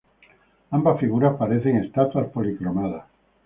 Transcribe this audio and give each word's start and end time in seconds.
Ambas 0.71 0.99
figuras 0.99 1.37
parecen 1.37 1.75
estatuas 1.77 2.29
policromadas. 2.31 3.03